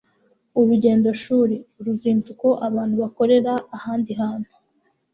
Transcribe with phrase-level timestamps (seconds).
[0.59, 4.51] Urugendo shuri: Uruzinduko abantu bakorera ahandi hantu